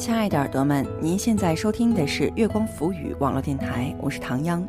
[0.00, 4.66] 亲爱的耳朵们，您现在收听的是月光浮语网络电台，我是唐央。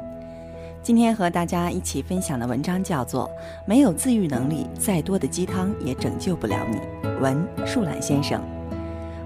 [0.84, 3.26] 今天和大家一起分享的文章叫做
[3.66, 6.78] 《没有自愈能力，再多的鸡汤也拯救不了你》。
[7.22, 8.42] 文树懒先生，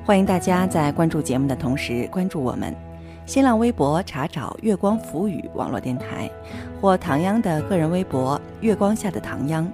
[0.05, 2.71] 欢迎大家在关注节目的同时关注我们。
[3.25, 6.29] 新浪微博查找“月光浮语网络电台”，
[6.79, 9.67] 或唐央的个人微博“月光下的唐央”。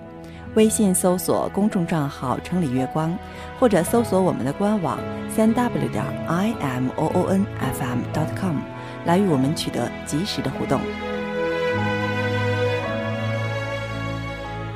[0.56, 3.18] 微信搜索公众账号“城里月光”，
[3.58, 5.00] 或者搜索我们的官网
[5.30, 8.58] 三 w 点 i m o o n f m dot com，
[9.06, 10.82] 来与我们取得及时的互动。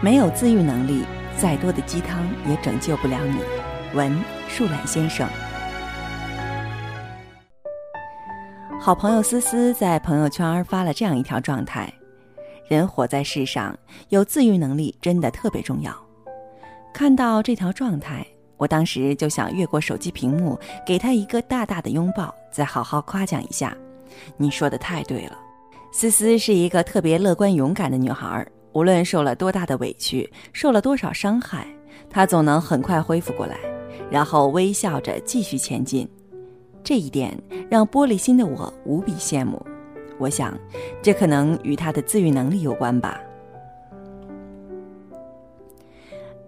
[0.01, 1.03] 没有自愈能力，
[1.37, 3.39] 再多的鸡汤也拯救不了你。
[3.93, 5.27] 文树懒先生，
[8.79, 11.91] 好朋友思思在朋友圈发了这样一条状态。
[12.67, 13.77] 人活在世上，
[14.09, 15.95] 有自愈能力真的特别重要。
[16.93, 18.25] 看到这条状态，
[18.57, 23.75] 我当时就想越过手机屏幕，给他一个大大的拥抱，再好好夸奖一下。
[24.37, 25.37] 你说的太对了，
[25.91, 28.45] 思思是一个特别乐观勇敢的女孩。
[28.73, 31.65] 无论受了多大的委屈，受了多少伤害，
[32.09, 33.57] 她总能很快恢复过来，
[34.11, 36.05] 然后微笑着继续前进。
[36.83, 37.37] 这一点
[37.69, 39.65] 让玻璃心的我无比羡慕。
[40.17, 40.57] 我想，
[41.01, 43.19] 这可能与他的自愈能力有关吧。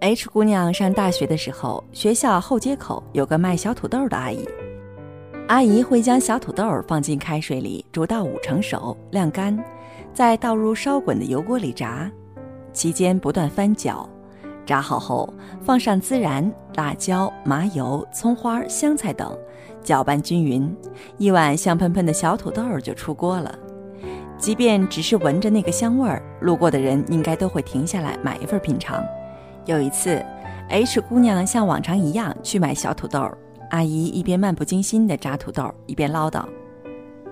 [0.00, 4.48] H 姑娘上大学的时候，学校后街口有个卖小土豆的阿姨。
[5.48, 9.58] 阿姨会将小土豆放进开水里煮到五成熟，晾干，
[10.12, 12.10] 再倒入烧滚的油锅里炸，
[12.72, 14.08] 期间不断翻搅。
[14.64, 15.32] 炸好后，
[15.62, 19.36] 放上孜然、辣椒、麻油、葱花、香菜等。
[19.88, 20.76] 搅拌均匀，
[21.16, 23.58] 一碗香喷喷的小土豆就出锅了。
[24.36, 29.02] 即便只是闻着那个香味儿，路过的人应该都会停下来买一份品尝。
[29.64, 30.22] 有一次
[30.68, 33.26] ，H 姑娘像往常一样去买小土豆，
[33.70, 36.44] 阿姨一边漫不经心地炸土豆，一边唠叨：“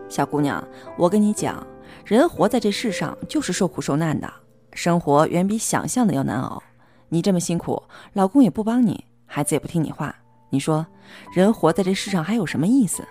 [0.09, 1.63] 小姑娘，我跟你讲，
[2.07, 4.33] 人活在这世上就是受苦受难的，
[4.73, 6.63] 生活远比想象的要难熬。
[7.11, 7.83] 你这么辛苦，
[8.15, 10.17] 老公也不帮你，孩子也不听你话。”
[10.49, 10.87] 你说，
[11.33, 13.07] 人活在这世上还有什么意思？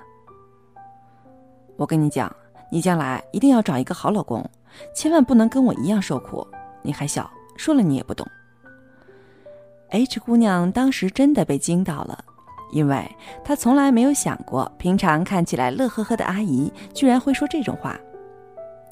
[1.77, 2.33] 我跟你讲，
[2.71, 4.43] 你将来一定要找一个好老公，
[4.95, 6.47] 千万不能跟我一样受苦。
[6.81, 8.25] 你还小，说了你也不懂。
[9.89, 12.23] H 姑娘当时真的被惊到了，
[12.71, 13.05] 因为
[13.43, 17.97] 她从来没有想过，平常看起来乐呵呵的阿姨居然会说这种话。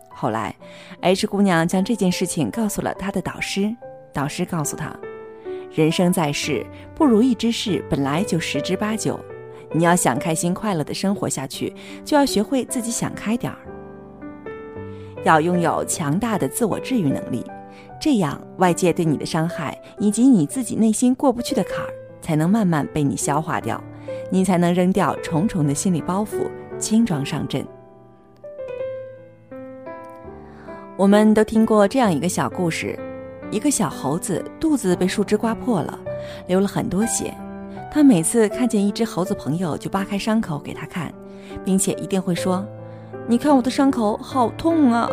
[0.09, 0.55] 后来
[1.01, 3.75] ，H 姑娘将这件事情告诉了她的导师，
[4.13, 4.93] 导师告诉她。
[5.73, 6.63] 人生在世，
[6.93, 9.19] 不如意之事本来就十之八九。
[9.71, 11.73] 你要想开心快乐的生活下去，
[12.05, 13.57] 就要学会自己想开点儿，
[15.23, 17.43] 要拥有强大的自我治愈能力。
[17.99, 21.89] 这样，外界对你的伤害以及你自己内心过不去的坎儿，
[22.21, 23.83] 才能慢慢被你消化掉，
[24.29, 26.47] 你才能扔掉重重的心理包袱，
[26.77, 27.65] 轻装上阵。
[30.95, 32.95] 我们都听过这样一个小故事。
[33.53, 35.99] 一个小猴子肚子被树枝刮破了，
[36.47, 37.31] 流了很多血。
[37.91, 41.13] 他每次看见一只猴子朋友，就扒开伤口给他看，
[41.63, 42.65] 并且一定会说
[43.29, 45.07] ：“你看我的伤口好痛啊！”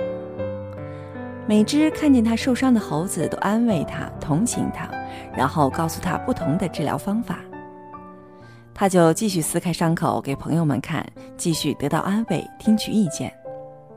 [1.46, 4.88] 每只看见他受伤的猴子都安慰他、同情他，
[5.36, 7.40] 然后告诉他不同的治疗方法。
[8.72, 11.06] 他就继续撕开伤口给朋友们看，
[11.36, 13.30] 继续得到安慰、听取意见。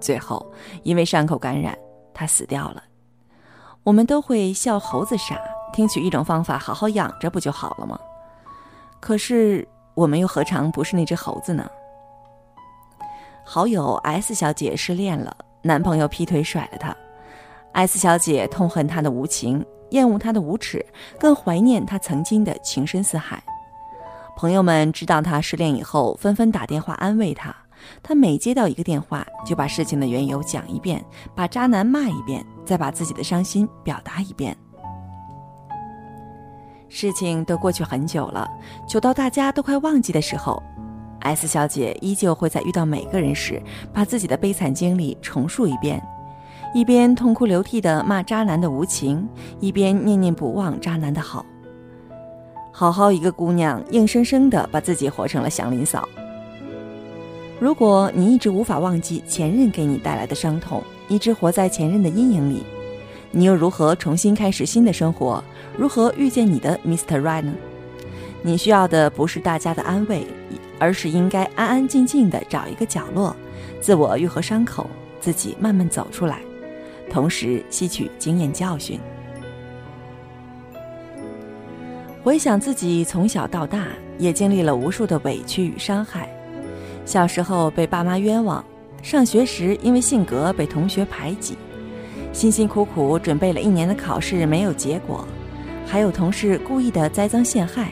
[0.02, 0.46] 最后，
[0.82, 1.74] 因为伤口感染，
[2.14, 2.84] 他死掉了。
[3.84, 5.38] 我们都会笑猴子傻，
[5.74, 8.00] 听取一种方法好好养着不就好了吗？
[9.02, 11.70] 可是我们又何尝不是那只猴子呢？
[13.44, 16.96] 好友 S 小姐失恋了，男朋友劈腿甩了她
[17.74, 20.86] ，S 小姐痛恨他的无情，厌恶他的无耻，
[21.20, 23.44] 更怀念他曾经的情深似海。
[24.38, 27.54] 朋友们知道她失恋以后，纷纷打电话安慰她。
[28.02, 31.04] 他每接到一个电话，就把事情的缘由讲一遍，
[31.36, 34.56] 把渣男骂一遍，再把自己的伤心表达一遍。
[36.90, 38.48] 事情都过去很久了，
[38.88, 40.62] 久到大家都快忘记的时候
[41.22, 43.60] ，S 小姐依旧会在遇到每个人时，
[43.92, 46.00] 把自己的悲惨经历重述一遍，
[46.74, 49.28] 一边痛哭流涕地骂渣男的无情，
[49.60, 51.44] 一边念念不忘渣男的好。
[52.72, 56.08] 好好一个姑娘，硬生生地把自己活成了祥林嫂。
[57.64, 62.62] 如果你一直无法忘记前任给你带来的伤痛，一直活在前任的阴影里，
[63.32, 65.42] 你又如何重新开始新的生活？
[65.78, 67.22] 如何遇见你的 Mr.
[67.22, 67.54] Right 呢？
[68.42, 70.28] 你需要的不是大家的安慰，
[70.78, 73.34] 而是应该安安静静的找一个角落，
[73.80, 74.90] 自我愈合伤口，
[75.22, 76.40] 自己慢慢走出来，
[77.10, 79.00] 同时吸取经验教训。
[82.22, 83.88] 回想自己从小到大，
[84.18, 86.28] 也经历了无数的委屈与伤害。
[87.06, 88.64] 小时候被爸妈冤枉，
[89.02, 91.58] 上学时因为性格被同学排挤，
[92.32, 95.28] 辛辛苦苦准备了一年的考试没有结果，
[95.86, 97.92] 还有同事故意的栽赃陷害。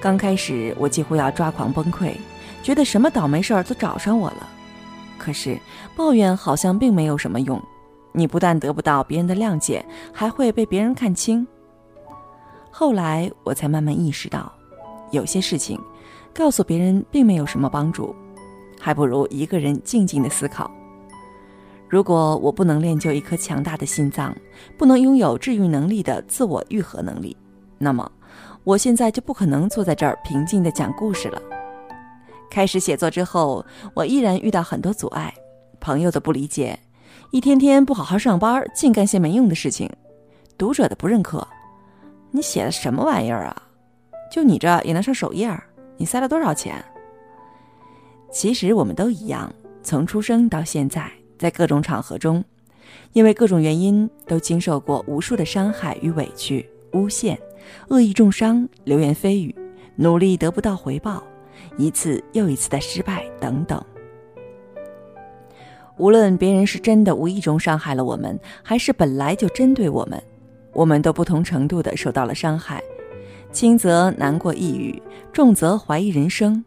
[0.00, 2.12] 刚开始我几乎要抓狂崩溃，
[2.62, 4.48] 觉得什么倒霉事儿都找上我了。
[5.16, 5.58] 可是
[5.96, 7.60] 抱怨好像并没有什么用，
[8.12, 11.46] 你不但得不到别人的谅解，还会被别人看清。
[12.70, 14.52] 后来我才慢慢意识到，
[15.12, 15.80] 有些事情
[16.36, 18.14] 告诉别人并没有什么帮助，
[18.78, 20.70] 还不如一个人静静的思考。
[21.88, 24.36] 如果我不能练就一颗强大的心脏，
[24.76, 27.34] 不能拥有治愈能力的自我愈合能力，
[27.78, 28.10] 那么
[28.64, 31.40] 我现在就不可能坐在这儿平静的讲故事了。
[32.50, 35.32] 开始写作之后，我依然遇到很多阻碍，
[35.80, 36.78] 朋友的不理解，
[37.30, 39.90] 一天天不好好上班，净干些没用的事情，
[40.58, 41.48] 读者的不认可。
[42.30, 43.62] 你写的什么玩意儿啊？
[44.30, 45.48] 就你这也能上首页？
[45.96, 46.84] 你塞了多少钱？
[48.30, 49.52] 其实我们都一样，
[49.82, 52.44] 从出生到现在，在各种场合中，
[53.12, 57.38] 因为各种原因，都经受过无数的伤害与委屈、诬陷、
[57.88, 59.54] 恶意重伤、流言蜚语，
[59.94, 61.22] 努力得不到回报。
[61.78, 63.82] 一次又一次的失败等等，
[65.96, 70.22] 无论别人是真的无意中伤害了我们，还是本来就针对我们，
[70.72, 72.82] 我们都不同程度的受到了伤害，
[73.52, 75.02] 轻则难过抑郁，
[75.32, 76.62] 重则怀疑人生。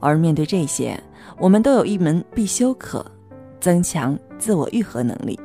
[0.00, 0.98] 而面对这些，
[1.38, 3.04] 我们都有一门必修课：
[3.60, 5.38] 增强自我愈合能力。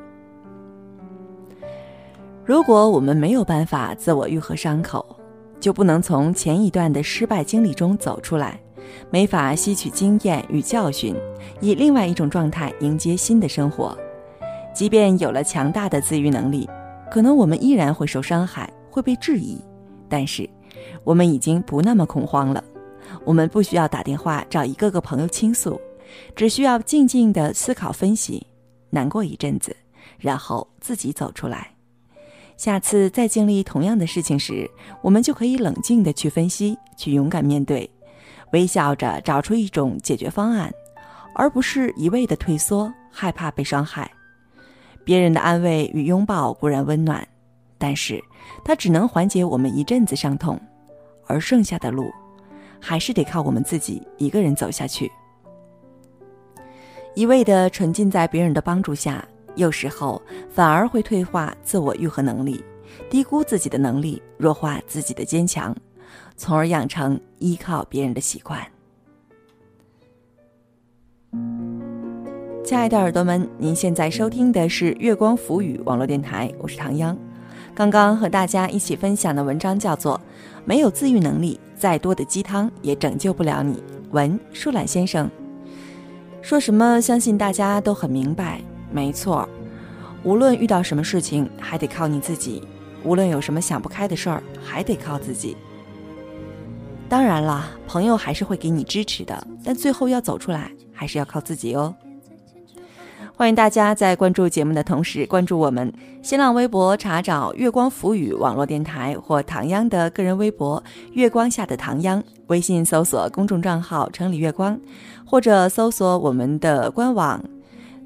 [2.45, 5.16] 如果我们没有办法自我愈合伤口，
[5.60, 8.60] 就不能从前一段的失败经历中走出来，
[9.10, 11.16] 没法吸取经验与教训，
[11.62, 13.98] 以另外一种状态迎接新的生活。
[14.74, 16.69] 即便有了强大的自愈能力，
[17.10, 19.60] 可能我们依然会受伤害，会被质疑。
[20.13, 20.48] 但是，
[21.04, 22.63] 我们已经不那么恐慌了。
[23.25, 25.81] 我们不需要打电话找一个个朋友倾诉，
[26.36, 28.45] 只需要静静的思考分析，
[28.92, 29.75] 难过一阵子，
[30.19, 31.71] 然后自己走出来。
[32.57, 34.69] 下次再经历同样的事情时，
[35.01, 37.89] 我们就可以冷静地去分析，去勇敢面对，
[38.51, 40.71] 微笑着找出一种解决方案，
[41.33, 44.12] 而不是一味的退缩，害怕被伤害。
[45.04, 47.27] 别人的安慰与拥抱固然温暖，
[47.83, 48.24] 但是
[48.63, 50.57] 它只能缓解我们一阵子伤痛，
[51.27, 52.09] 而剩下的路，
[52.80, 55.12] 还是得靠我们自己一个人走下去。
[57.13, 59.27] 一味的沉浸在别人的帮助下。
[59.56, 60.19] 有时候
[60.50, 62.63] 反而会退化自我愈合能力，
[63.09, 65.75] 低估自己的能力，弱化自己的坚强，
[66.38, 68.65] 从而养成依靠别人的习惯。
[72.63, 77.15] 亲爱的耳朵们，您现在收听的是月光浮语网络电台，我是唐央。
[77.75, 80.15] 刚刚和大家一起分享的文章叫做
[80.63, 83.75] 《没有自愈能力，再多的鸡汤也拯救不了你》。
[84.11, 85.29] 文舒懒先生
[86.39, 87.01] 说什么？
[87.01, 88.61] 相信大家都很明白。
[88.91, 89.49] 没错，
[90.23, 92.61] 无论遇到什么事情，还得靠你自己；
[93.03, 95.57] 无论有什么想不开的事儿，还得靠自己。
[97.09, 101.95] 当然了，朋友还是会给你支持的，但最后要走出来，还是要靠自己哦。
[103.35, 105.91] 欢迎大家在关注节目的同时，关注我们
[106.21, 110.81] 新浪微博，查找“月光浮语”网络电台或唐央的个人微博
[111.13, 114.80] “月光下的唐央”，微信搜索公众账号“城里月光”，
[115.25, 117.44] 或者搜索我们的官网。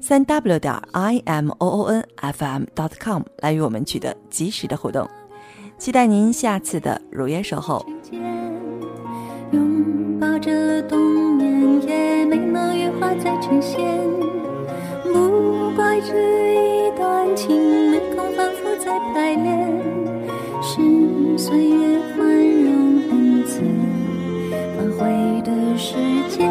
[0.00, 5.06] 三 w 点 i m o o n f m dot com 来与我们取得及时的互动，
[5.76, 7.84] 期待您下次的如约守候。
[9.50, 10.98] 拥抱着冬
[11.36, 13.78] 眠，也没能羽化再成仙。
[19.14, 19.68] 排练。
[20.60, 23.62] 是岁月宽容恩赐，
[24.76, 25.94] 反悔的时
[26.28, 26.50] 间。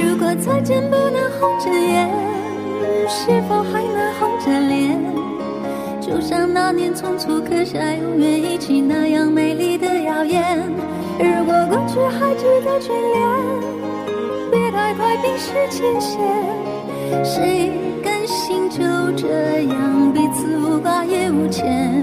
[0.00, 2.08] 如果再见不能红着眼，
[3.08, 4.98] 是否还能红着脸？
[6.00, 10.62] 就像那年匆促刻下永远一起那样美丽的谣言。
[11.18, 13.20] 如果过去还值得眷恋，
[14.50, 16.18] 别太快冰释前嫌。
[17.24, 17.70] 谁
[18.02, 18.82] 甘心就
[19.16, 22.02] 这样彼此无挂也无牵？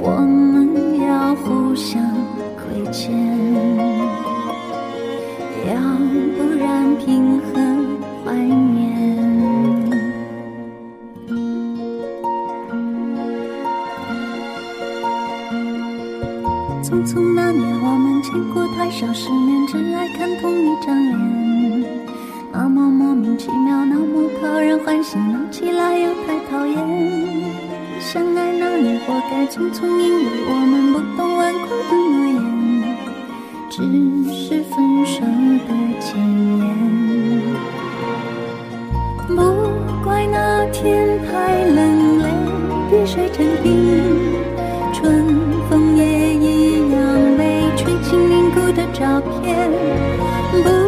[0.00, 2.02] 我们要互相
[2.56, 3.10] 亏欠。
[7.06, 8.78] 平衡怀念。
[16.82, 21.39] 匆匆那年，我们见过太少世面，只爱看同一张脸。
[23.30, 26.76] 那么莫名其妙，那么讨人欢喜，闹起来又太讨厌。
[28.00, 32.34] 相爱那年，活该匆匆，因为我们不懂顽固的诺言。
[33.70, 33.76] 只
[34.32, 35.20] 是分手
[35.68, 35.70] 的
[36.00, 36.18] 前
[36.58, 36.60] 言。
[39.28, 39.34] 不
[40.02, 42.24] 怪那天太冷，泪
[42.90, 43.70] 滴水成冰，
[44.92, 45.24] 春
[45.68, 46.98] 风也一样
[47.38, 49.70] 被吹进凝固的照片。
[50.50, 50.79] 不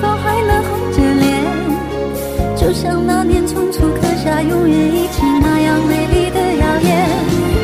[0.00, 1.26] 否还能红着脸？
[2.56, 6.90] 就像那年匆促刻下永远一起那样美丽的谣言。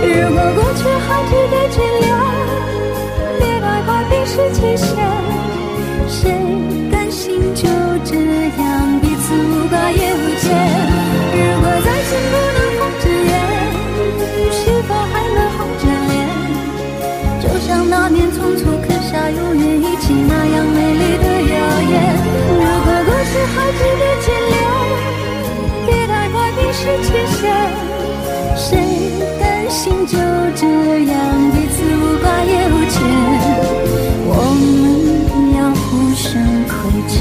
[0.03, 2.05] 如果过去还值得眷恋，
[3.39, 4.89] 别太快冰释前嫌。
[6.09, 6.21] 谁
[6.91, 7.62] 甘心就
[8.05, 10.45] 这样彼此无挂也无牵？
[11.35, 13.33] 如果再见不能红着眼，
[14.53, 16.12] 是否还能红着脸？
[17.41, 20.91] 就像那年匆促刻下永远一起那样美
[23.99, 24.57] 别停留，
[25.87, 27.41] 别太快冰释前嫌。
[28.57, 28.69] 谁
[29.41, 30.17] 甘心就
[30.55, 30.62] 这
[31.11, 31.14] 样
[31.52, 32.95] 彼此无挂也无牵？
[34.29, 35.83] 我们要互
[36.14, 36.31] 相
[36.69, 36.71] 亏
[37.09, 37.12] 欠。